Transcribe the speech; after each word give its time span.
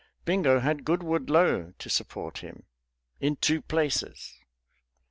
Bingo 0.25 0.59
had 0.61 0.83
Goodwood 0.83 1.29
Lo 1.29 1.73
to 1.77 1.87
support 1.87 2.39
him 2.39 2.63
in 3.19 3.35
two 3.35 3.61
places. 3.61 4.39